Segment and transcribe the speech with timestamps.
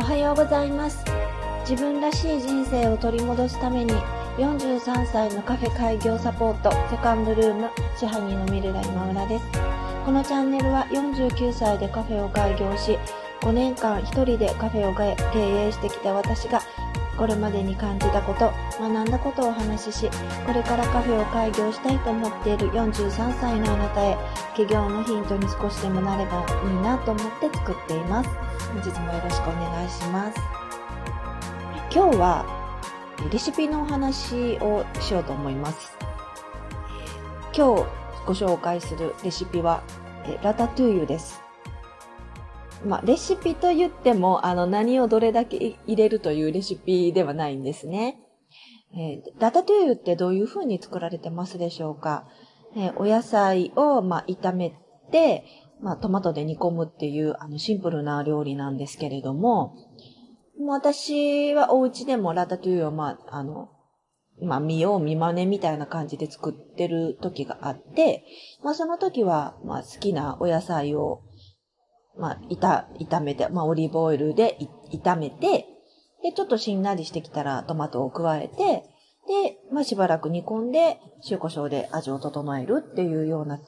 [0.00, 1.04] おはようございます。
[1.68, 3.92] 自分らしい人生を取り戻すために
[4.38, 7.68] 43歳のカフェ開業サポートセカンドルーム
[7.98, 9.44] 支配人のミルラ今村です。
[10.06, 12.98] このチャンネルは49歳でカフェを開業し
[13.42, 16.62] 5年間一人でカフェを経営してきた私が
[17.16, 20.10] これまでに感じたこと学んだことをお話しし
[20.46, 24.16] これからカフェを開業したいと思っている43歳のあなたへ
[24.56, 28.30] 起業のヒントに少しでもなればいいなと思って作っています。
[28.72, 30.40] 本日もよろしくお願いします。
[31.92, 32.60] 今日は
[33.30, 35.96] レシピのお話をしようと思います。
[37.52, 37.84] 今日
[38.26, 39.82] ご紹介するレシピは
[40.42, 41.49] ラタトゥーユです。
[42.84, 48.18] まあ、レシピと言っても、あの、何をどれだけ入れるというレシピではないんですね。
[48.92, 52.26] えー、ラタトゥーユってどういう風に作られてますでしょうか、
[52.76, 54.74] えー、お野菜を、まあ、炒め
[55.12, 55.44] て、
[55.80, 59.76] まあ、トマトで煮込むっていう、あの、シンプルな料理なんですけれども、
[60.58, 63.70] もう私はお家でもラタトゥーユを、まあ、あの、
[64.42, 68.24] まあ、見よう見真似みたいな感じで作ってる時があって、
[68.62, 71.22] まあ、その時は、まあ、好きなお野菜を、
[72.20, 74.58] まあ、炒、炒めて、まあ、オリーブオイルで
[74.92, 75.66] 炒めて、
[76.22, 78.84] で、ちょっとしんなりしてきたらトマトを加えて、
[79.26, 80.98] で、まあ、しばらく煮込んで、
[81.30, 83.60] 塩胡椒で味を整えるっていうような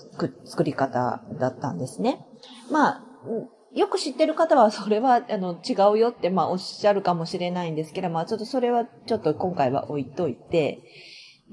[0.45, 2.27] 作り方だったんですね。
[2.71, 3.03] まあ、
[3.75, 10.83] よく知ってる方はそれは、あの、違うよって、まあ、おっしゃるかもしれないんですけど、まあ、ちょっとそれは、ちょっと今回は置いといて、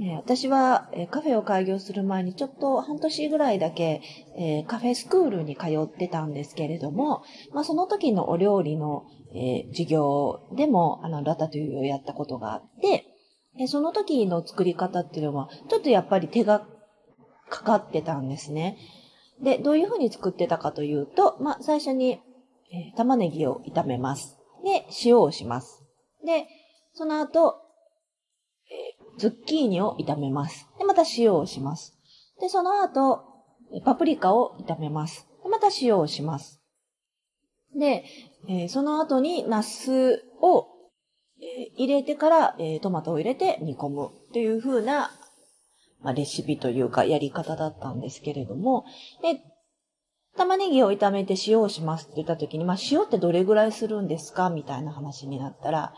[0.01, 4.01] え私は、えカフェを開業する前にちょっと半年ぐらいだけ、
[4.37, 9.03] えカフェスクールに通ってたんですけれども、まあ、その時のお料理の、
[9.35, 13.05] え授業でもあのラタトゥーユをやったことがあって、
[13.57, 16.65] でその時の作り方っていうのは、ちょっとやっぱり手が
[17.49, 18.77] かかってたんですね。
[19.41, 22.21] で、どういうふうに作ってたかというと、まあ、最初に、
[22.71, 24.37] え玉ねぎを炒めます。
[24.63, 25.83] で、塩をします。
[26.25, 26.47] で、
[26.93, 27.55] その後、
[29.19, 30.67] ズッキーニを炒めます。
[30.79, 31.95] で、また塩をします。
[32.41, 33.21] で、その後、
[33.85, 35.27] パプリカを炒めます。
[35.43, 36.59] で、また塩をします。
[37.77, 38.03] で、
[38.47, 40.65] えー、その後にナスを、
[41.41, 45.11] え、入れてから、えー、トマトを入れて煮込むという風な、
[46.01, 48.85] まあ、レシピというかやり方だったんですけれども、
[49.21, 49.41] で、
[50.37, 54.49] 玉ねぎを炒めて塩をしますって言った時に、まあ、塩ってどれぐらいするんですか？
[54.49, 55.93] みたいな話になったら、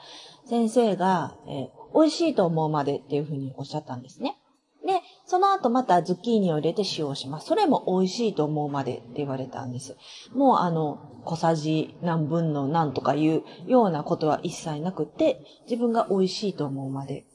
[0.48, 4.38] 先生が、えー、美味しいと思うまでっていうふうにおっしゃったんですね。
[4.86, 7.48] で、その後またズッキーニを入れて塩をします。
[7.48, 9.96] それも美味しいと思うまでって言われたんです。
[10.34, 17.26] もうあの、小さじ何分の何とかいうようなことは一切なくて、自分が美味しいと思うまで。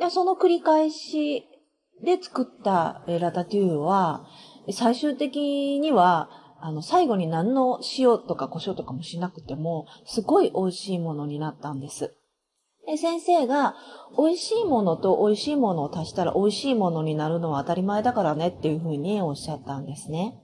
[0.00, 1.46] で、その繰り返し
[2.02, 4.26] で作ったラタトゥーは、
[4.72, 6.28] 最終的には、
[6.60, 12.16] あの、最後に何の塩とか胡椒とかもしなくても、すごい美味しいものになったんです。
[12.86, 13.74] で、先生が、
[14.16, 20.40] 美味しいものと美味しいものを足したら美味しいものになるのは当たり前だからねっていうふうにおっしゃったんですね。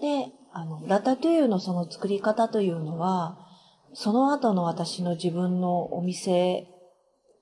[0.00, 3.38] で、あの、ラタトゥーユのその作り方というのは、
[3.92, 6.66] その後の私の自分のお店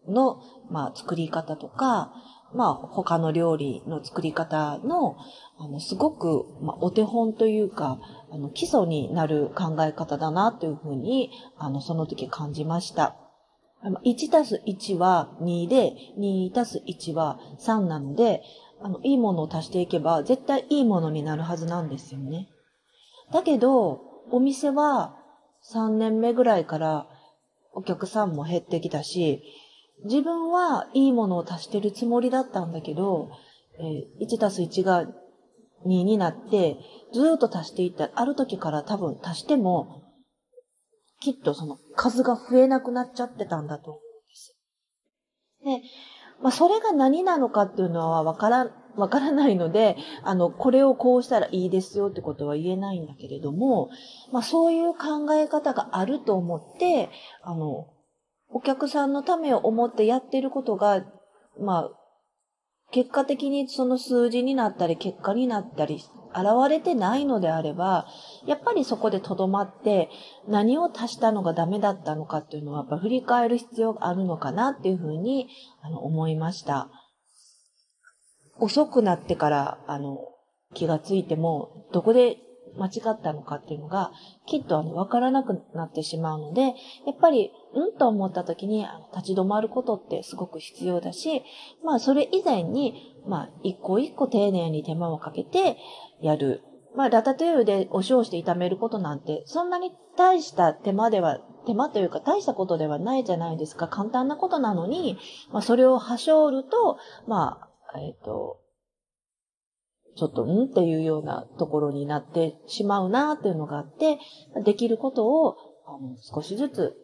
[0.08, 2.12] の、まあ、作り方とか、
[2.54, 5.16] まあ、他の料理の作り方の、
[5.58, 7.98] あの、すごく、まあ、お手本というか、
[8.30, 13.16] あの、基礎になる考え方だなというふうに、あの、その時感じました。
[14.04, 18.42] 1たす1は2で、2たす1は3なので、
[18.80, 22.48] あの、いいものを足していけば、絶対いいものになるはずなんですよね。
[23.32, 25.16] だけど、お店は
[25.72, 27.06] 3年目ぐらいから
[27.72, 29.42] お客さんも減ってきたし、
[30.04, 33.30] 自分はいいものを足してるつもりだったんだけど、
[33.78, 35.04] え、1たす1が
[35.84, 36.78] 2になって、
[37.12, 38.10] ずっと足していった。
[38.14, 40.05] ある時から多分足しても
[41.20, 44.56] きっとその数が増えなくなっちゃってたんだと思うんです。
[45.64, 45.82] で、
[46.42, 53.90] まあそれが何なのかっていうのはわから、わからないので、あの、これをこうしたらいいですよってことは言えないんだけれども、
[54.32, 57.10] まあそういう考え方があると思って、
[57.42, 57.88] あの、
[58.48, 61.04] お客さんのためを思ってやってることが、
[61.58, 61.90] まあ、
[62.96, 68.06] 結果的にその数字になったり、結果になったり現れてないのであれば、
[68.46, 70.08] やっぱりそこで留まって、
[70.48, 75.50] 何を足したのがダメだったのかっていうのは、やっぱ振り返る必要があるのかなっていうふうに、
[75.82, 76.88] あの、思いました。
[78.58, 80.16] 遅くなってから、あの、
[80.72, 82.38] 気がついても、どこで
[82.78, 84.12] 間違ったのかっていうのが、
[84.46, 86.72] きっとあの、わからなくなってしまうので、や
[87.12, 91.42] っぱり、うんと思った時に、あの立ち止まることってすごく必要だし、
[91.84, 95.76] まあ、それ以前に、まあ、一個一個丁寧に手間をかけて
[96.20, 96.62] やる。
[96.94, 103.88] まあ、ラタトゥーユでお塩して炒めることなんて、そんなに大した手間では手間というか大したことではないじゃないですか。
[103.88, 105.18] 簡単なことなのに、
[105.52, 107.58] まあ、それをはしょると、ま
[107.92, 108.60] あ、えっ、ー、と、
[110.16, 110.64] ちょっと、ん？
[110.64, 114.18] っていうようなところになってしまうなっていうのがあって、
[114.64, 116.96] できることをあの少しずつ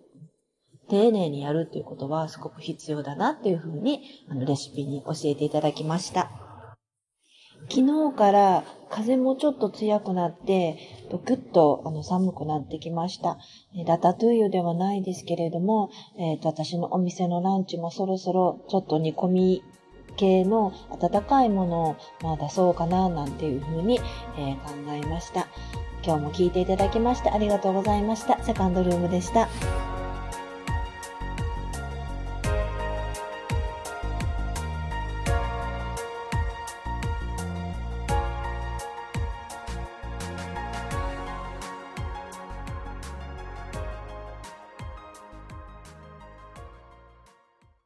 [0.89, 6.31] 丁寧にやるっていうことはすごく必要だなっていうふうに、あの、レシピに教えていただきました。
[7.71, 10.77] 昨日から風もちょっと強くなって、
[11.25, 13.39] ぐっとあの寒くなってきました。
[13.87, 19.63] ラタトゥイユではないですけれども、えっ、ー、と、私のお店のランチもそろそろちょっと煮込み
[20.17, 24.01] 系の温かいものを、まあ、出そうかななんていうふうに、
[24.39, 25.49] えー、考えました。
[26.05, 28.43] 今日も聞いていただきましてありがとうございました。
[28.43, 29.49] セカンドルームでした。